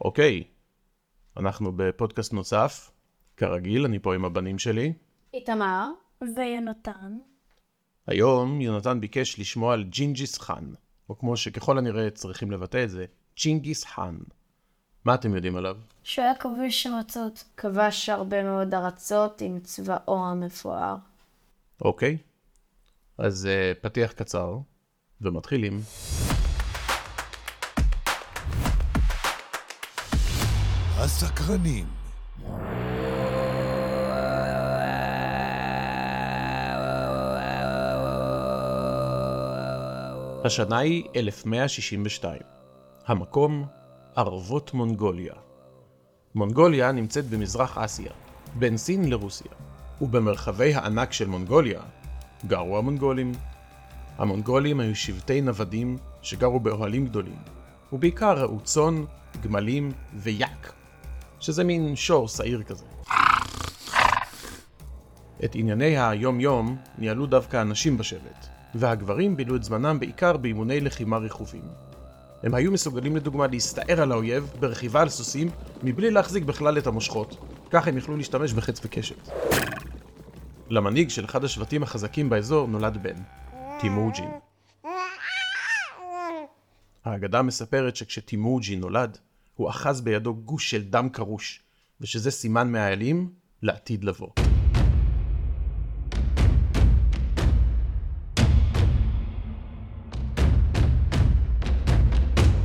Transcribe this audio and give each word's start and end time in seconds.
אוקיי, 0.00 0.44
אנחנו 1.36 1.72
בפודקאסט 1.76 2.32
נוסף. 2.32 2.90
כרגיל, 3.36 3.84
אני 3.84 3.98
פה 3.98 4.14
עם 4.14 4.24
הבנים 4.24 4.58
שלי. 4.58 4.92
איתמר. 5.34 5.90
ויונתן. 6.36 7.18
היום 8.06 8.60
יונתן 8.60 9.00
ביקש 9.00 9.38
לשמוע 9.38 9.74
על 9.74 9.84
ג'ינג'יס 9.84 10.38
חאן, 10.38 10.72
או 11.08 11.18
כמו 11.18 11.36
שככל 11.36 11.78
הנראה 11.78 12.10
צריכים 12.10 12.50
לבטא 12.50 12.84
את 12.84 12.90
זה, 12.90 13.04
ג'ינגיס 13.36 13.84
חאן. 13.84 14.18
מה 15.04 15.14
אתם 15.14 15.34
יודעים 15.34 15.56
עליו? 15.56 15.76
שהוא 16.02 16.24
היה 16.24 16.34
כובש 16.34 16.86
ארצות. 16.86 17.44
כבש 17.56 18.08
הרבה 18.08 18.42
מאוד 18.42 18.74
ארצות 18.74 19.40
עם 19.40 19.60
צבאו 19.60 20.26
המפואר. 20.26 20.96
אוקיי, 21.80 22.18
אז 23.18 23.48
אה, 23.48 23.80
פתיח 23.82 24.12
קצר, 24.12 24.58
ומתחילים. 25.20 25.80
הסקרנים. 31.10 31.86
השנה 40.44 40.78
היא 40.78 41.04
1162. 41.16 42.40
המקום, 43.06 43.66
ערבות 44.16 44.74
מונגוליה. 44.74 45.32
מונגוליה 46.34 46.92
נמצאת 46.92 47.24
במזרח 47.26 47.78
אסיה, 47.78 48.12
בין 48.54 48.76
סין 48.76 49.10
לרוסיה, 49.10 49.52
ובמרחבי 50.00 50.74
הענק 50.74 51.12
של 51.12 51.26
מונגוליה 51.26 51.80
גרו 52.46 52.78
המונגולים. 52.78 53.32
המונגולים 54.18 54.80
היו 54.80 54.96
שבטי 54.96 55.40
נוודים 55.40 55.98
שגרו 56.22 56.60
באוהלים 56.60 57.06
גדולים, 57.06 57.38
ובעיקר 57.92 58.38
ראו 58.42 58.60
צאן, 58.60 59.04
גמלים 59.42 59.92
ויק, 60.14 60.79
שזה 61.40 61.64
מין 61.64 61.96
שור 61.96 62.28
שעיר 62.28 62.62
כזה. 62.62 62.84
את 65.44 65.54
ענייני 65.54 65.98
היום-יום 65.98 66.76
ניהלו 66.98 67.26
דווקא 67.26 67.56
הנשים 67.56 67.98
בשבט, 67.98 68.46
והגברים 68.74 69.36
בילו 69.36 69.56
את 69.56 69.64
זמנם 69.64 70.00
בעיקר 70.00 70.36
באימוני 70.36 70.80
לחימה 70.80 71.16
רכובים. 71.16 71.62
הם 72.42 72.54
היו 72.54 72.72
מסוגלים 72.72 73.16
לדוגמה 73.16 73.46
להסתער 73.46 74.00
על 74.00 74.12
האויב 74.12 74.50
ברכיבה 74.60 75.02
על 75.02 75.08
סוסים 75.08 75.50
מבלי 75.82 76.10
להחזיק 76.10 76.44
בכלל 76.44 76.78
את 76.78 76.86
המושכות, 76.86 77.36
כך 77.70 77.88
הם 77.88 77.98
יכלו 77.98 78.16
להשתמש 78.16 78.52
בחץ 78.52 78.80
וקשת. 78.84 79.30
למנהיג 80.70 81.08
של 81.08 81.24
אחד 81.24 81.44
השבטים 81.44 81.82
החזקים 81.82 82.30
באזור 82.30 82.68
נולד 82.68 83.02
בן, 83.02 83.22
טימוג'ין. 83.80 84.30
האגדה 87.04 87.42
מספרת 87.42 87.96
שכשטימוג'ין 87.96 88.80
נולד, 88.80 89.18
הוא 89.54 89.70
אחז 89.70 90.00
בידו 90.00 90.34
גוש 90.34 90.70
של 90.70 90.82
דם 90.84 91.08
קרוש, 91.08 91.62
ושזה 92.00 92.30
סימן 92.30 92.72
מהאלים 92.72 93.30
לעתיד 93.62 94.04
לבוא. 94.04 94.30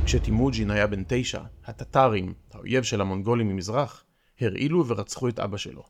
כשטימוג'ין 0.04 0.70
היה 0.70 0.86
בן 0.86 1.02
תשע, 1.08 1.42
הטטרים, 1.64 2.34
האויב 2.52 2.82
של 2.82 3.00
המונגולים 3.00 3.48
ממזרח, 3.48 4.04
הרעילו 4.40 4.88
ורצחו 4.88 5.28
את 5.28 5.38
אבא 5.38 5.56
שלו. 5.56 5.82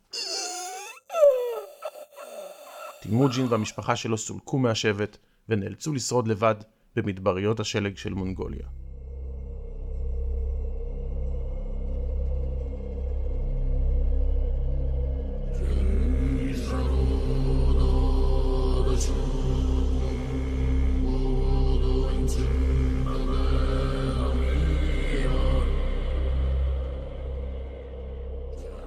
טימוג'ין 3.03 3.47
והמשפחה 3.47 3.97
שלו 3.97 4.19
סולקו 4.19 4.59
מהשבט 4.59 5.17
ונאלצו 5.49 5.93
לשרוד 5.93 6.29
לבד 6.29 6.55
במדבריות 6.97 7.61
השלג 7.61 7.97
של 7.97 8.15
מונגוליה. 8.15 8.67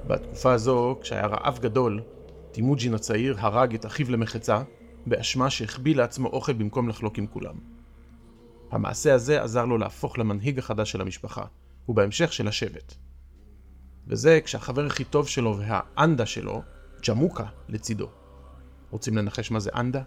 בתקופה 0.10 0.54
הזו, 0.54 0.98
כשהיה 1.02 1.28
רעב 1.28 1.60
גדול, 1.60 2.02
טימוג'ין 2.52 2.94
הצעיר 2.94 3.36
הרג 3.40 3.74
את 3.74 3.86
אחיו 3.86 4.12
למחצה, 4.12 4.62
באשמה 5.06 5.50
שהחביא 5.50 5.96
לעצמו 5.96 6.28
אוכל 6.30 6.54
במקום 6.54 6.90
לחלוק 6.90 7.18
עם 7.18 7.28
כולם. 7.28 7.56
המעשה 8.72 9.14
הזה 9.14 9.44
עזר 9.44 9.66
לו 9.66 9.78
להפוך 9.78 10.20
למנהיג 10.20 10.60
החדש 10.60 10.92
של 10.92 11.02
המשפחה, 11.02 11.46
ובהמשך 11.90 12.34
של 12.34 12.48
השבט. 12.48 12.94
וזה 14.08 14.40
כשהחבר 14.44 14.86
הכי 14.86 15.04
טוב 15.04 15.28
שלו 15.28 15.58
והאנדה 15.58 16.26
שלו, 16.26 16.62
ג'מוקה, 17.08 17.46
לצידו. 17.68 18.08
רוצים 18.92 19.18
לנחש 19.18 19.52
מה 19.52 19.60
זה 19.60 19.70
אנדה? 19.76 20.02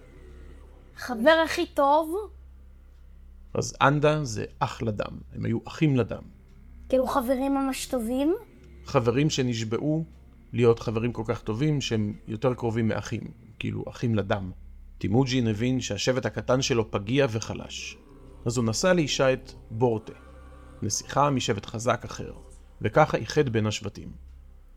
חבר 0.96 1.42
הכי 1.44 1.66
טוב? 1.66 2.14
אז 3.54 3.76
אנדה 3.82 4.24
זה 4.24 4.44
אח 4.58 4.82
לדם, 4.82 5.18
הם 5.32 5.44
היו 5.44 5.58
אחים 5.64 5.96
לדם. 5.96 6.22
כאילו 6.88 7.06
חברים 7.06 7.54
ממש 7.54 7.86
טובים? 7.86 8.34
חברים 8.86 9.30
שנשבעו 9.30 10.04
להיות 10.52 10.78
חברים 10.80 11.12
כל 11.12 11.22
כך 11.26 11.42
טובים 11.42 11.80
שהם 11.80 12.14
יותר 12.28 12.54
קרובים 12.54 12.88
מאחים, 12.88 13.20
כאילו 13.58 13.84
אחים 13.88 14.14
לדם. 14.14 14.50
טימוג'ין 14.98 15.46
הבין 15.46 15.80
שהשבט 15.80 16.26
הקטן 16.26 16.62
שלו 16.62 16.90
פגיע 16.90 17.26
וחלש. 17.30 17.96
אז 18.44 18.56
הוא 18.56 18.64
נשא 18.64 18.86
לאישה 18.86 19.32
את 19.32 19.52
בורטה, 19.70 20.12
נסיכה 20.82 21.30
משבט 21.30 21.66
חזק 21.66 22.04
אחר, 22.04 22.32
וככה 22.80 23.16
איחד 23.16 23.48
בין 23.48 23.66
השבטים. 23.66 24.08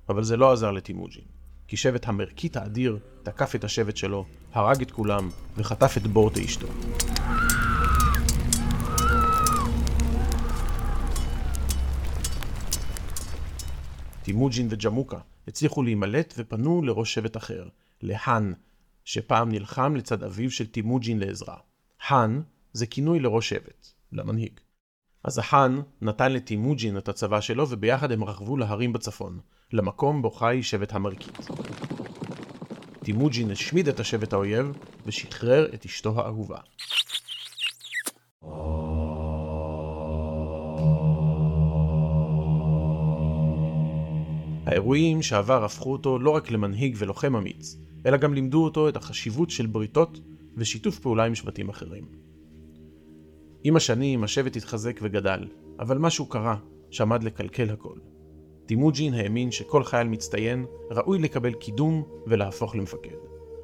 אבל 0.10 0.24
זה 0.24 0.38
לא 0.38 0.52
עזר 0.52 0.72
לטימוג'ין, 0.72 1.24
כי 1.68 1.78
שבט 1.78 2.08
המרקית 2.08 2.58
האדיר 2.58 3.00
תקף 3.24 3.56
את 3.56 3.64
השבט 3.64 3.98
שלו, 3.98 4.26
הרג 4.54 4.82
את 4.82 4.92
כולם, 4.92 5.30
וחטף 5.58 5.98
את 5.98 6.08
בורטה 6.08 6.42
אשתו. 6.42 6.68
טימוג'ין 14.26 14.68
וג'מוקה 14.70 15.18
הצליחו 15.48 15.84
להימלט 15.84 16.34
ופנו 16.38 16.82
לראש 16.82 17.14
שבט 17.14 17.38
אחר, 17.38 17.68
להאן, 18.02 18.54
שפעם 19.04 19.52
נלחם 19.52 19.96
לצד 19.96 20.24
אביו 20.24 20.52
של 20.52 20.68
טימוג'ין 20.68 21.20
לעזרה. 21.20 21.58
האן 22.08 22.42
זה 22.74 22.86
כינוי 22.86 23.20
לראש 23.20 23.50
שבט, 23.50 23.88
למנהיג. 24.12 24.60
אז 25.24 25.38
ההאן 25.44 25.82
נתן 26.02 26.32
לטימוג'ין 26.32 26.98
את 26.98 27.10
הצבא 27.10 27.42
שלו 27.42 27.70
וביחד 27.70 28.12
הם 28.12 28.24
רכבו 28.24 28.58
להרים 28.58 28.94
בצפון, 28.94 29.40
למקום 29.74 30.22
בו 30.22 30.32
חי 30.32 30.60
שבט 30.64 30.94
המרקית. 30.94 31.48
טימוג'ין 33.04 33.52
השמיד 33.52 33.88
את 33.88 34.00
השבט 34.00 34.34
האויב 34.34 34.72
ושחרר 35.06 35.74
את 35.74 35.86
אשתו 35.86 36.20
האהובה. 36.20 36.58
האירועים 44.66 45.22
שעבר 45.22 45.66
הפכו 45.66 45.92
אותו 45.92 46.20
לא 46.20 46.30
רק 46.30 46.52
למנהיג 46.52 46.96
ולוחם 46.98 47.36
אמיץ, 47.36 47.78
אלא 48.06 48.18
גם 48.18 48.34
לימדו 48.34 48.64
אותו 48.64 48.90
את 48.90 48.96
החשיבות 48.96 49.50
של 49.50 49.66
בריתות 49.66 50.20
ושיתוף 50.58 51.00
פעולה 51.00 51.24
עם 51.24 51.36
שבטים 51.36 51.70
אחרים. 51.70 52.06
עם 53.64 53.76
השנים 53.76 54.24
השבט 54.24 54.56
התחזק 54.56 55.00
וגדל, 55.02 55.48
אבל 55.80 55.98
משהו 55.98 56.26
קרה 56.26 56.56
שעמד 56.92 57.24
לקלקל 57.24 57.70
הכל. 57.70 57.98
טימוג'ין 58.66 59.14
האמין 59.14 59.52
שכל 59.52 59.84
חייל 59.84 60.08
מצטיין 60.08 60.66
ראוי 60.92 61.20
לקבל 61.20 61.54
קידום 61.54 62.04
ולהפוך 62.28 62.76
למפקד. 62.76 63.18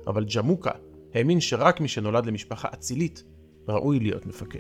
אבל 0.08 0.26
ג'מוקה 0.36 0.72
האמין 1.14 1.42
שרק 1.42 1.82
מי 1.82 1.88
שנולד 1.88 2.26
למשפחה 2.26 2.68
אצילית 2.74 3.24
ראוי 3.68 4.00
להיות 4.00 4.26
מפקד. 4.26 4.60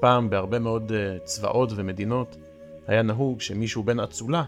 פעם 0.00 0.30
בהרבה 0.30 0.58
מאוד 0.58 0.92
uh, 0.92 1.24
צבאות 1.24 1.70
ומדינות 1.76 2.36
היה 2.86 3.02
נהוג 3.02 3.40
שמישהו 3.40 3.82
בן 3.82 4.00
אצולה 4.00 4.44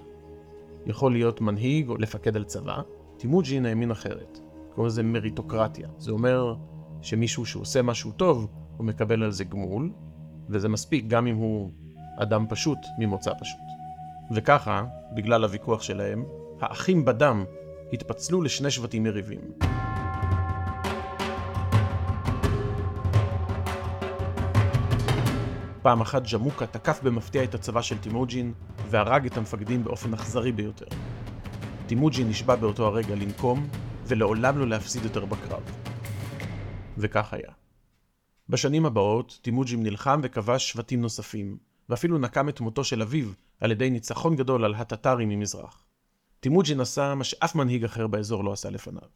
יכול 0.87 1.13
להיות 1.13 1.41
מנהיג 1.41 1.89
או 1.89 1.97
לפקד 1.97 2.37
על 2.37 2.45
צבא. 2.45 2.81
טימוג'ין 3.17 3.67
האמין 3.67 3.91
אחרת. 3.91 4.39
קוראים 4.75 4.87
לזה 4.87 5.03
מריטוקרטיה. 5.03 5.89
זה 5.99 6.11
אומר 6.11 6.55
שמישהו 7.03 7.47
שעושה 7.47 7.83
משהו 7.83 8.13
טוב, 8.13 8.49
הוא 8.77 8.87
מקבל 8.87 9.23
על 9.23 9.31
זה 9.31 9.45
גמול, 9.45 9.93
וזה 10.49 10.69
מספיק 10.69 11.07
גם 11.07 11.27
אם 11.27 11.37
הוא 11.37 11.71
אדם 12.19 12.47
פשוט 12.49 12.79
ממוצא 12.99 13.33
פשוט. 13.41 13.61
וככה, 14.35 14.85
בגלל 15.17 15.45
הוויכוח 15.45 15.83
שלהם, 15.83 16.25
האחים 16.61 17.05
בדם 17.05 17.45
התפצלו 17.93 18.43
לשני 18.43 18.71
שבטים 18.71 19.07
יריבים. 19.07 19.41
פעם 25.83 26.01
אחת 26.01 26.23
ג'מוקה 26.33 26.67
תקף 26.67 27.01
במפתיע 27.03 27.45
את 27.45 27.55
הצבא 27.55 27.83
של 27.83 27.99
טימוג'ין 27.99 28.53
והרג 28.91 29.27
את 29.27 29.37
המפקדים 29.37 29.85
באופן 29.85 30.15
אכזרי 30.15 30.53
ביותר. 30.53 30.87
טימוג'ין 31.87 32.29
נשבע 32.29 32.57
באותו 32.57 32.87
הרגע 32.87 33.15
לנקום 33.15 33.69
ולעולם 34.07 34.59
לא 34.59 34.69
להפסיד 34.69 35.05
יותר 35.05 35.25
בקרב. 35.25 35.63
וכך 36.99 37.33
היה. 37.33 37.53
בשנים 38.49 38.87
הבאות 38.87 39.39
טימוג'ין 39.43 39.83
נלחם 39.83 40.21
וכבש 40.23 40.71
שבטים 40.71 41.01
נוספים, 41.01 41.59
ואפילו 41.89 42.19
נקם 42.19 42.49
את 42.49 42.61
מותו 42.61 42.85
של 42.85 43.03
אביו 43.03 43.29
על 43.61 43.71
ידי 43.71 43.91
ניצחון 43.91 44.37
גדול 44.37 44.65
על 44.65 44.75
הטטרים 44.75 45.29
ממזרח. 45.29 45.85
טימוג'ין 46.41 46.81
עשה 46.81 47.15
מה 47.15 47.25
שאף 47.25 47.55
מנהיג 47.55 47.85
אחר 47.85 48.07
באזור 48.07 48.45
לא 48.45 48.53
עשה 48.53 48.71
לפניו. 48.71 49.09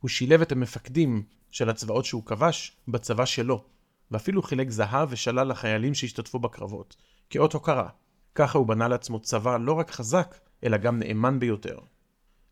הוא 0.00 0.08
שילב 0.08 0.40
את 0.40 0.52
המפקדים 0.52 1.22
של 1.50 1.70
הצבאות 1.70 2.04
שהוא 2.04 2.26
כבש 2.26 2.72
בצבא 2.88 3.24
שלו, 3.24 3.64
ואפילו 4.10 4.42
חילק 4.42 4.70
זהב 4.70 5.08
ושלל 5.10 5.48
לחיילים 5.48 5.94
שהשתתפו 5.94 6.38
בקרבות, 6.38 6.96
כאות 7.30 7.52
הוקרה. 7.52 7.88
ככה 8.34 8.58
הוא 8.58 8.66
בנה 8.66 8.88
לעצמו 8.88 9.20
צבא 9.20 9.56
לא 9.56 9.72
רק 9.72 9.90
חזק, 9.90 10.38
אלא 10.64 10.76
גם 10.76 10.98
נאמן 10.98 11.38
ביותר. 11.38 11.78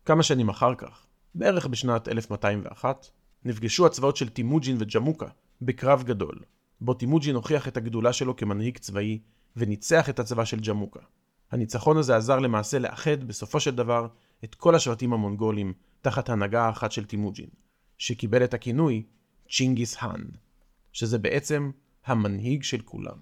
כמה 0.05 0.23
שנים 0.23 0.49
אחר 0.49 0.75
כך, 0.75 1.05
בערך 1.35 1.67
בשנת 1.67 2.07
1201, 2.07 3.09
נפגשו 3.45 3.85
הצבאות 3.85 4.17
של 4.17 4.29
טימוג'ין 4.29 4.75
וג'מוקה 4.79 5.27
בקרב 5.61 6.03
גדול, 6.03 6.39
בו 6.81 6.93
טימוג'ין 6.93 7.35
הוכיח 7.35 7.67
את 7.67 7.77
הגדולה 7.77 8.13
שלו 8.13 8.35
כמנהיג 8.35 8.77
צבאי, 8.77 9.19
וניצח 9.55 10.09
את 10.09 10.19
הצבא 10.19 10.45
של 10.45 10.59
ג'מוקה. 10.59 10.99
הניצחון 11.51 11.97
הזה 11.97 12.15
עזר 12.15 12.39
למעשה 12.39 12.79
לאחד 12.79 13.23
בסופו 13.23 13.59
של 13.59 13.75
דבר 13.75 14.07
את 14.43 14.55
כל 14.55 14.75
השבטים 14.75 15.13
המונגולים 15.13 15.73
תחת 16.01 16.29
הנהגה 16.29 16.65
האחת 16.65 16.91
של 16.91 17.05
טימוג'ין, 17.05 17.49
שקיבל 17.97 18.43
את 18.43 18.53
הכינוי 18.53 19.03
צ'ינגיס 19.49 19.97
האן, 19.99 20.21
שזה 20.91 21.17
בעצם 21.17 21.71
המנהיג 22.05 22.63
של 22.63 22.81
כולם. 22.81 23.17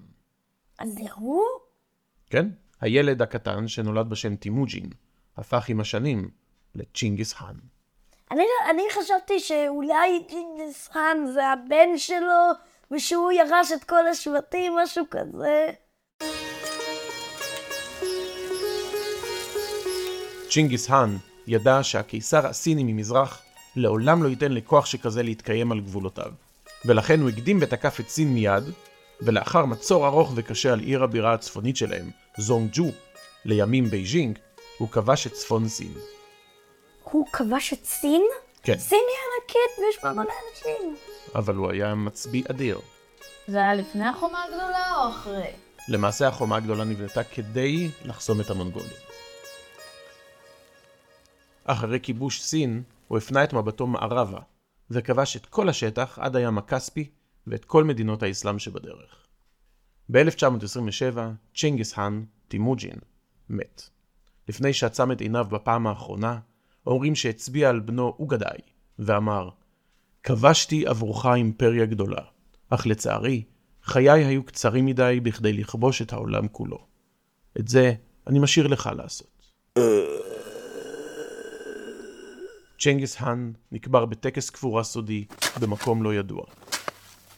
אז 0.80 0.94
זה 0.94 1.14
הוא? 1.16 1.44
כן, 2.30 2.48
הילד 2.82 3.22
הקטן 3.22 3.68
שנולד 3.68 4.10
בשם 4.10 4.36
טימוג'ין, 4.36 4.90
הפך 5.38 5.70
עם 5.70 5.80
השנים 5.80 6.30
לצ'ינגיס 6.76 7.34
האן. 7.38 7.56
אני, 8.32 8.44
אני 8.70 8.84
חשבתי 8.92 9.40
שאולי 9.40 10.24
ג'ינגיס 10.30 10.90
חאן 10.94 11.18
זה 11.34 11.48
הבן 11.48 11.98
שלו, 11.98 12.52
ושהוא 12.92 13.32
ירש 13.32 13.72
את 13.72 13.84
כל 13.84 14.08
השבטים, 14.08 14.76
משהו 14.76 15.06
כזה. 15.12 15.68
צ'ינגיס 20.50 20.90
האן 20.90 21.18
ידע 21.48 21.84
שהקיסר 21.84 22.48
הסיני 22.48 22.84
ממזרח 22.84 23.42
לעולם 23.76 24.24
לא 24.24 24.30
ייתן 24.30 24.52
לכוח 24.52 24.86
שכזה 24.86 25.24
להתקיים 25.24 25.72
על 25.72 25.80
גבולותיו, 25.80 26.32
ולכן 26.86 27.20
הוא 27.20 27.30
הקדים 27.30 27.58
ותקף 27.62 28.00
את 28.00 28.10
סין 28.10 28.34
מיד, 28.34 28.64
ולאחר 29.22 29.66
מצור 29.66 30.08
ארוך 30.08 30.32
וקשה 30.36 30.74
על 30.74 30.80
עיר 30.80 31.04
הבירה 31.04 31.34
הצפונית 31.34 31.78
שלהם, 31.78 32.12
זונג 32.38 32.70
ג'ו, 32.74 32.86
לימים 33.46 33.86
בייג'ינג, 33.86 34.40
הוא 34.78 34.90
כבש 34.90 35.28
את 35.28 35.34
צפון 35.34 35.68
סין. 35.68 35.94
הוא 37.04 37.28
כבש 37.34 37.74
את 37.74 37.86
סין? 37.86 38.24
כן, 38.64 38.78
סין 38.78 39.00
היא 39.10 39.18
ענקית 39.34 39.80
ויש 39.80 40.04
בה 40.04 40.14
מלא 40.14 40.34
אנשים. 40.50 40.96
אבל 41.36 41.56
הוא 41.56 41.72
היה 41.72 41.96
מצביא 41.96 42.44
אדיר. 42.50 42.80
זה 43.48 43.58
היה 43.58 43.74
לפני 43.74 44.08
החומה 44.08 44.44
הגדולה 44.44 44.96
או 44.96 45.10
אחרי? 45.10 45.52
למעשה 45.88 46.28
החומה 46.28 46.56
הגדולה 46.56 46.84
נבנתה 46.84 47.24
כדי 47.24 47.90
לחסום 48.06 48.42
את 48.42 48.50
המונגולים. 48.50 48.90
אחרי 51.66 52.00
כיבוש 52.04 52.42
סין, 52.42 52.84
הוא 53.08 53.18
הפנה 53.18 53.44
את 53.44 53.54
מבטו 53.54 53.88
מערבה, 53.88 54.40
וכבש 54.92 55.36
את 55.36 55.46
כל 55.46 55.70
השטח 55.70 56.20
עד 56.22 56.36
הים 56.36 56.58
הכספי 56.58 57.10
ואת 57.48 57.66
כל 57.66 57.84
מדינות 57.84 58.24
האסלאם 58.24 58.60
שבדרך. 58.60 59.28
ב-1927, 60.10 61.18
צ'ינגיס 61.56 61.98
האן, 61.98 62.24
טימוג'ין, 62.48 63.00
מת. 63.50 63.90
לפני 64.48 64.74
שעצם 64.74 65.12
את 65.12 65.22
עיניו 65.22 65.46
בפעם 65.50 65.88
האחרונה, 65.88 66.40
אומרים 66.88 67.16
שהצביע 67.16 67.70
על 67.70 67.80
בנו 67.80 68.16
אוגדאי, 68.20 68.60
ואמר, 69.00 69.50
כבשתי 70.24 70.88
עבורך 70.88 71.26
אימפריה 71.26 71.86
גדולה, 71.86 72.22
אך 72.70 72.88
לצערי, 72.88 73.44
חיי 73.84 74.26
היו 74.26 74.44
קצרים 74.44 74.86
מדי 74.86 75.20
בכדי 75.24 75.54
לכבוש 75.54 76.02
את 76.02 76.14
העולם 76.14 76.48
כולו. 76.48 76.88
את 77.60 77.68
זה 77.68 77.94
אני 78.28 78.40
משאיר 78.40 78.68
לך 78.68 78.90
לעשות. 78.98 79.52
צ'נגיס 82.80 83.16
האן 83.20 83.52
נקבר 83.72 84.06
בטקס 84.06 84.50
קבורה 84.50 84.84
סודי 84.84 85.26
במקום 85.62 86.04
לא 86.04 86.14
ידוע. 86.14 86.44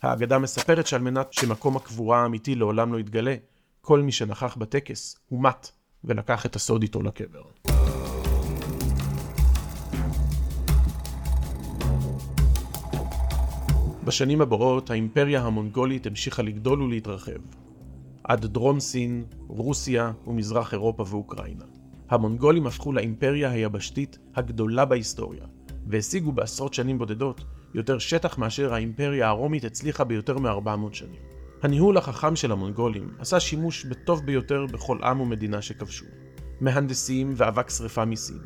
האגדה 0.02 0.40
מספרת 0.40 0.88
שעל 0.88 1.02
מנת 1.02 1.34
שמקום 1.34 1.78
הקבורה 1.78 2.22
האמיתי 2.22 2.56
לעולם 2.56 2.94
לא 2.94 3.00
יתגלה, 3.00 3.36
כל 3.82 4.02
מי 4.02 4.12
שנכח 4.12 4.58
בטקס 4.58 5.18
הומת 5.30 5.72
ולקח 6.04 6.46
את 6.46 6.56
הסוד 6.56 6.82
איתו 6.82 7.02
לקבר. 7.02 7.42
בשנים 14.04 14.42
הבאות 14.42 14.90
האימפריה 14.90 15.42
המונגולית 15.42 16.06
המשיכה 16.06 16.42
לגדול 16.42 16.82
ולהתרחב. 16.82 17.40
עד 18.24 18.46
דרום 18.46 18.80
סין, 18.80 19.24
רוסיה 19.48 20.12
ומזרח 20.28 20.74
אירופה 20.74 21.06
ואוקראינה. 21.10 21.66
המונגולים 22.10 22.68
הפכו 22.68 22.94
לאימפריה 22.94 23.52
היבשתית 23.52 24.18
הגדולה 24.36 24.86
בהיסטוריה, 24.86 25.46
והשיגו 25.88 26.32
בעשרות 26.32 26.74
שנים 26.74 26.98
בודדות 26.98 27.44
יותר 27.74 28.00
שטח 28.00 28.38
מאשר 28.38 28.74
האימפריה 28.74 29.28
הרומית 29.28 29.64
הצליחה 29.64 30.04
ביותר 30.04 30.38
מ-400 30.38 30.94
שנים. 30.94 31.22
הניהול 31.62 31.98
החכם 31.98 32.36
של 32.36 32.52
המונגולים 32.52 33.10
עשה 33.20 33.40
שימוש 33.40 33.86
בטוב 33.86 34.26
ביותר 34.26 34.66
בכל 34.72 35.04
עם 35.04 35.22
ומדינה 35.22 35.62
שכבשו. 35.62 36.06
מהנדסים 36.62 37.34
ואבק 37.36 37.70
שרפה 37.70 38.06
מסין, 38.06 38.40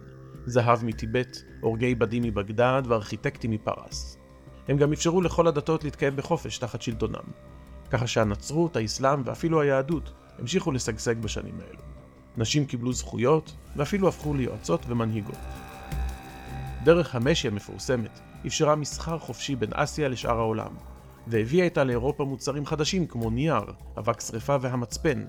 זהב 0.46 0.86
מטיבט, 0.86 1.38
הורגי 1.62 1.96
בדים 1.96 2.24
מבגדד 2.24 2.82
וארכיטקטים 2.88 3.52
מפרס. 3.52 4.18
הם 4.68 4.78
גם 4.78 4.94
אפשרו 4.94 5.22
לכל 5.22 5.48
הדתות 5.48 5.84
להתקיים 5.84 6.16
בחופש 6.16 6.58
תחת 6.58 6.82
שלטונם, 6.82 7.24
ככה 7.90 8.08
שהנצרות, 8.08 8.76
האסלאם 8.76 9.22
ואפילו 9.26 9.62
היהדות 9.62 10.12
המשיכו 10.40 10.72
לשגשג 10.72 11.18
בשנים 11.18 11.56
האלו. 11.68 11.80
נשים 12.38 12.66
קיבלו 12.66 12.94
זכויות 12.94 13.56
ואפילו 13.76 14.08
הפכו 14.08 14.34
ליועצות 14.34 14.86
ומנהיגות. 14.88 15.38
דרך 16.84 17.16
המשי 17.16 17.48
המפורסמת 17.48 18.20
אפשרה 18.48 18.76
מסחר 18.76 19.20
חופשי 19.20 19.56
בין 19.56 19.70
אסיה 19.74 20.08
לשאר 20.08 20.38
העולם, 20.38 20.76
והביאה 21.28 21.66
איתה 21.66 21.84
לאירופה 21.84 22.26
מוצרים 22.26 22.66
חדשים 22.66 23.08
כמו 23.08 23.30
נייר, 23.30 23.64
אבק 23.98 24.22
שרפה 24.22 24.56
והמצפן, 24.62 25.24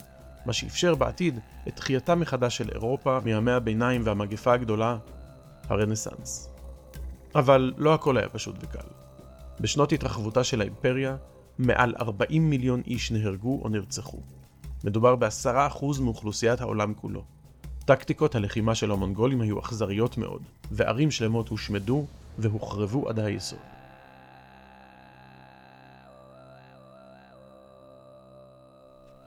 מה 0.45 0.53
שאפשר 0.53 0.95
בעתיד 0.95 1.39
את 1.67 1.75
תחייתה 1.75 2.15
מחדש 2.15 2.57
של 2.57 2.69
אירופה 2.69 3.19
מימי 3.25 3.51
הביניים 3.51 4.01
והמגפה 4.05 4.53
הגדולה, 4.53 4.97
הרנסאנס. 5.69 6.49
אבל 7.35 7.73
לא 7.77 7.93
הכל 7.93 8.17
היה 8.17 8.29
פשוט 8.29 8.55
וקל. 8.61 8.87
בשנות 9.59 9.91
התרחבותה 9.91 10.43
של 10.43 10.61
האימפריה, 10.61 11.15
מעל 11.59 11.95
40 11.99 12.49
מיליון 12.49 12.81
איש 12.87 13.11
נהרגו 13.11 13.61
או 13.63 13.69
נרצחו. 13.69 14.19
מדובר 14.83 15.15
בעשרה 15.15 15.67
אחוז 15.67 15.99
מאוכלוסיית 15.99 16.61
העולם 16.61 16.93
כולו. 16.93 17.23
טקטיקות 17.85 18.35
הלחימה 18.35 18.75
של 18.75 18.91
המונגולים 18.91 19.41
היו 19.41 19.59
אכזריות 19.59 20.17
מאוד, 20.17 20.41
וערים 20.71 21.11
שלמות 21.11 21.49
הושמדו 21.49 22.05
והוחרבו 22.37 23.09
עד 23.09 23.19
היסוד. 23.19 23.59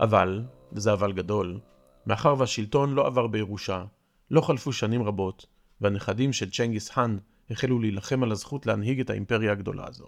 אבל, 0.01 0.45
וזה 0.73 0.93
אבל 0.93 1.13
גדול, 1.13 1.61
מאחר 2.07 2.35
והשלטון 2.39 2.95
לא 2.95 3.07
עבר 3.07 3.27
בירושה, 3.27 3.85
לא 4.31 4.41
חלפו 4.41 4.73
שנים 4.73 5.03
רבות, 5.03 5.47
והנכדים 5.81 6.33
של 6.33 6.51
צ'נגיס 6.51 6.99
האן 6.99 7.19
החלו 7.51 7.79
להילחם 7.79 8.23
על 8.23 8.33
הזכות 8.33 8.67
להנהיג 8.67 9.01
את 9.01 9.11
האימפריה 9.11 9.53
הגדולה 9.53 9.89
הזו. 9.89 10.07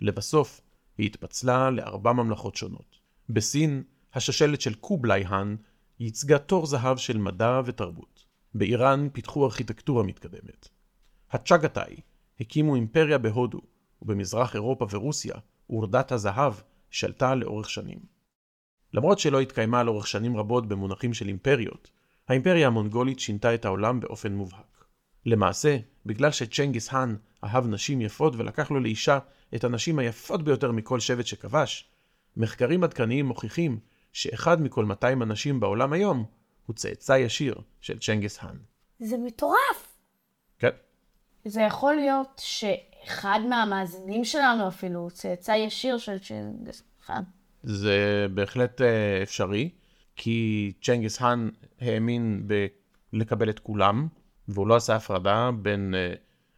לבסוף, 0.00 0.60
היא 0.98 1.06
התפצלה 1.06 1.70
לארבע 1.70 2.12
ממלכות 2.12 2.56
שונות. 2.56 2.98
בסין, 3.28 3.82
השושלת 4.14 4.60
של 4.60 4.74
קובלאי 4.74 5.24
האן 5.26 5.56
ייצגה 6.00 6.38
תור 6.38 6.66
זהב 6.66 6.96
של 6.96 7.18
מדע 7.18 7.60
ותרבות. 7.64 8.24
באיראן 8.54 9.08
פיתחו 9.12 9.44
ארכיטקטורה 9.44 10.02
מתקדמת. 10.02 10.68
הצ'אגתאי 11.30 11.96
הקימו 12.40 12.74
אימפריה 12.74 13.18
בהודו, 13.18 13.60
ובמזרח 14.02 14.54
אירופה 14.54 14.86
ורוסיה, 14.90 15.34
אורדת 15.70 16.12
הזהב 16.12 16.54
שלטה 16.90 17.34
לאורך 17.34 17.70
שנים. 17.70 17.98
למרות 18.94 19.18
שלא 19.18 19.40
התקיימה 19.40 19.82
לאורך 19.82 20.06
שנים 20.06 20.36
רבות 20.36 20.68
במונחים 20.68 21.14
של 21.14 21.28
אימפריות, 21.28 21.90
האימפריה 22.28 22.66
המונגולית 22.66 23.18
שינתה 23.18 23.54
את 23.54 23.64
העולם 23.64 24.00
באופן 24.00 24.32
מובהק. 24.32 24.84
למעשה, 25.26 25.76
בגלל 26.06 26.30
שצ'נגיס 26.30 26.92
האן 26.92 27.16
אהב 27.44 27.66
נשים 27.66 28.00
יפות 28.00 28.34
ולקח 28.36 28.70
לו 28.70 28.80
לאישה 28.80 29.18
את 29.54 29.64
הנשים 29.64 29.98
היפות 29.98 30.42
ביותר 30.42 30.72
מכל 30.72 31.00
שבט 31.00 31.26
שכבש, 31.26 31.90
מחקרים 32.36 32.84
עדכניים 32.84 33.26
מוכיחים 33.26 33.78
שאחד 34.12 34.62
מכל 34.62 34.84
200 34.84 35.22
אנשים 35.22 35.60
בעולם 35.60 35.92
היום 35.92 36.24
הוא 36.66 36.76
צאצא 36.76 37.12
ישיר 37.12 37.54
של 37.80 37.98
צ'נגיס 37.98 38.38
האן. 38.40 38.56
זה 38.98 39.16
מטורף. 39.18 39.87
זה 41.44 41.60
יכול 41.60 41.94
להיות 41.94 42.42
שאחד 42.44 43.40
מהמאזינים 43.48 44.24
שלנו 44.24 44.68
אפילו 44.68 45.08
צאצא 45.10 45.52
ישיר 45.52 45.98
של 45.98 46.18
צ'ינגס 46.18 46.82
חאן. 47.06 47.22
זה 47.62 48.26
בהחלט 48.34 48.80
אה, 48.80 49.22
אפשרי, 49.22 49.70
כי 50.16 50.72
צ'נגיס 50.82 51.22
האן 51.22 51.48
האמין 51.80 52.48
בלקבל 53.12 53.50
את 53.50 53.58
כולם, 53.58 54.08
והוא 54.48 54.66
לא 54.66 54.76
עשה 54.76 54.96
הפרדה 54.96 55.50
בין 55.62 55.94
אה, 55.94 56.14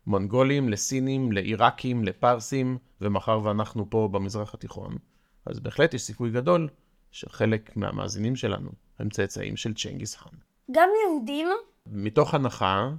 מונגולים 0.06 0.68
לסינים, 0.68 1.32
לעיראקים, 1.32 2.04
לפרסים, 2.04 2.78
ומאחר 3.00 3.40
ואנחנו 3.44 3.90
פה 3.90 4.08
במזרח 4.12 4.54
התיכון, 4.54 4.96
אז 5.46 5.60
בהחלט 5.60 5.94
יש 5.94 6.02
סיכוי 6.02 6.30
גדול 6.30 6.68
שחלק 7.10 7.76
מהמאזינים 7.76 8.36
שלנו 8.36 8.70
הם 8.98 9.10
צאצאים 9.10 9.56
של 9.56 9.74
צ'נגיס 9.74 10.16
חאן. 10.16 10.38
גם 10.70 10.88
יהודים? 11.04 11.48
מתוך 11.86 12.34
הנחה, 12.34 12.90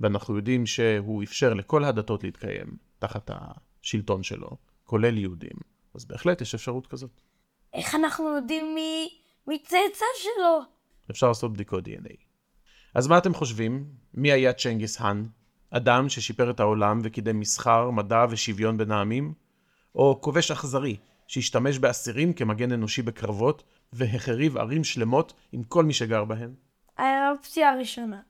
ואנחנו 0.00 0.36
יודעים 0.36 0.66
שהוא 0.66 1.22
אפשר 1.22 1.54
לכל 1.54 1.84
הדתות 1.84 2.24
להתקיים 2.24 2.76
תחת 2.98 3.30
השלטון 3.34 4.22
שלו, 4.22 4.50
כולל 4.84 5.18
יהודים, 5.18 5.56
אז 5.94 6.04
בהחלט 6.04 6.40
יש 6.40 6.54
אפשרות 6.54 6.86
כזאת. 6.86 7.20
איך 7.72 7.94
אנחנו 7.94 8.36
יודעים 8.36 8.74
מי, 8.74 9.08
מי 9.46 9.58
צאצא 9.58 10.04
שלו? 10.22 10.60
אפשר 11.10 11.28
לעשות 11.28 11.52
בדיקות 11.52 11.88
DNA. 11.88 12.16
אז 12.94 13.06
מה 13.06 13.18
אתם 13.18 13.34
חושבים? 13.34 13.84
מי 14.14 14.32
היה 14.32 14.52
צ'נגיס 14.52 15.00
האן? 15.00 15.24
אדם 15.70 16.08
ששיפר 16.08 16.50
את 16.50 16.60
העולם 16.60 17.00
וקידם 17.02 17.40
מסחר, 17.40 17.90
מדע 17.90 18.26
ושוויון 18.30 18.76
בין 18.76 18.90
העמים? 18.90 19.34
או 19.94 20.18
כובש 20.20 20.50
אכזרי 20.50 20.96
שהשתמש 21.26 21.78
באסירים 21.78 22.32
כמגן 22.32 22.72
אנושי 22.72 23.02
בקרבות 23.02 23.62
והחריב 23.92 24.56
ערים 24.56 24.84
שלמות 24.84 25.32
עם 25.52 25.62
כל 25.62 25.84
מי 25.84 25.92
שגר 25.92 26.24
בהן? 26.24 26.54
האופציה 26.98 27.72
הראשונה. 27.72 28.20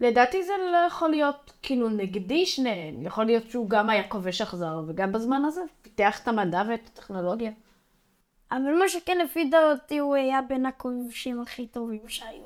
לדעתי 0.00 0.42
זה 0.42 0.52
לא 0.72 0.76
יכול 0.86 1.10
להיות 1.10 1.52
כאילו 1.62 1.88
נגדי 1.88 2.46
שניהם. 2.46 3.02
יכול 3.02 3.24
להיות 3.24 3.50
שהוא 3.50 3.70
גם 3.70 3.90
היה 3.90 4.08
כובש 4.08 4.40
אכזר, 4.40 4.82
וגם 4.86 5.12
בזמן 5.12 5.42
הזה 5.44 5.60
פיתח 5.82 6.20
את 6.22 6.28
המדע 6.28 6.62
ואת 6.68 6.90
הטכנולוגיה. 6.92 7.50
אבל 8.52 8.78
מה 8.78 8.88
שכן 8.88 9.18
לפי 9.18 9.44
דעתי 9.50 9.98
הוא 9.98 10.14
היה 10.14 10.40
בין 10.48 10.66
הכובשים 10.66 11.40
הכי 11.40 11.66
טובים 11.66 12.08
שהיו. 12.08 12.44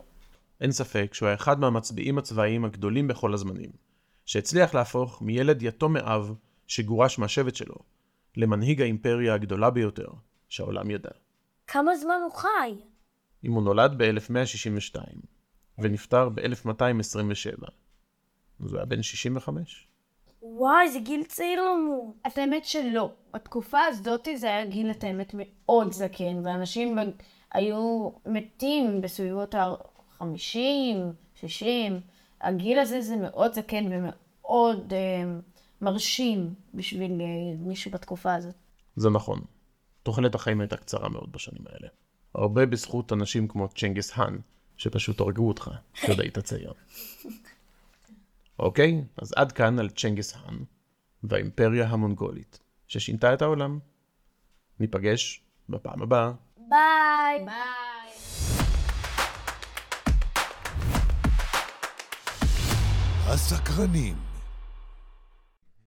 אין 0.61 0.73
ספק 0.73 1.15
שהוא 1.15 1.27
היה 1.27 1.35
אחד 1.35 1.61
מהמצביעים 1.61 2.19
הצבאיים 2.19 2.65
הגדולים 2.65 3.09
בכל 3.09 3.35
הזמנים, 3.35 3.71
שהצליח 4.27 4.75
להפוך 4.75 5.23
מילד 5.23 5.63
יתום 5.63 5.93
מאב 5.93 6.35
שגורש 6.67 7.19
מהשבט 7.19 7.55
שלו, 7.55 7.75
למנהיג 8.37 8.83
האימפריה 8.83 9.35
הגדולה 9.35 9.71
ביותר 9.71 10.09
שהעולם 10.49 10.91
ידע. 10.91 11.11
כמה 11.67 11.97
זמן 11.97 12.21
הוא 12.25 12.33
חי? 12.33 12.75
אם 13.45 13.53
הוא 13.53 13.63
נולד 13.63 13.95
ב-1162 13.99 14.97
ונפטר 15.79 16.29
ב-1227, 16.29 17.67
אז 18.61 18.71
הוא 18.71 18.77
היה 18.77 18.85
בן 18.85 19.03
65? 19.03 19.89
וואי, 20.43 20.91
זה 20.91 20.99
גיל 20.99 21.25
צעיר 21.25 21.63
למות. 21.63 22.15
את 22.27 22.39
האמת 22.39 22.65
שלא. 22.65 23.13
בתקופה 23.35 23.81
הזאת 23.81 24.29
זה 24.37 24.47
היה 24.47 24.67
גיל 24.67 24.91
את 24.91 25.05
האמת 25.05 25.35
מאוד 25.35 25.93
זקן, 25.93 26.47
ואנשים 26.47 26.97
ב- 26.97 27.01
היו 27.53 28.11
מתים 28.27 29.01
בסביבות 29.01 29.55
ה-50, 29.55 30.25
60. 31.35 32.01
הגיל 32.41 32.79
הזה 32.79 33.01
זה 33.01 33.17
מאוד 33.17 33.53
זקן 33.53 33.85
ומאוד 33.91 34.93
אה, 34.93 35.39
מרשים 35.81 36.55
בשביל 36.75 37.21
אה, 37.21 37.27
מישהו 37.59 37.91
בתקופה 37.91 38.35
הזאת. 38.35 38.55
זה 38.97 39.11
נכון. 39.11 39.41
תוחלת 40.03 40.35
החיים 40.35 40.61
הייתה 40.61 40.77
קצרה 40.77 41.09
מאוד 41.09 41.33
בשנים 41.33 41.63
האלה. 41.67 41.89
הרבה 42.35 42.67
בזכות 42.67 43.13
אנשים 43.13 43.49
כמו 43.49 43.69
צ'נגיס 43.69 44.19
האן, 44.19 44.39
שפשוט 44.77 45.21
הרגו 45.21 45.49
אותך 45.49 45.71
כשעוד 45.93 46.21
היית 46.21 46.39
צעיר. 46.39 46.73
אוקיי, 48.59 49.05
אז 49.17 49.33
עד 49.37 49.53
כאן 49.53 49.79
על 49.79 49.91
צ'נגיס 49.91 50.37
האן 50.37 50.59
והאימפריה 51.23 51.89
המונגולית, 51.89 52.59
ששינתה 52.87 53.35
את 53.35 53.43
העולם. 53.43 53.79
ניפגש 54.81 55.43
בפעם 55.69 56.03
הבאה. 56.03 56.33
ביי. 56.57 57.45
ביי. 57.45 57.55
הסקרנים. 63.27 64.24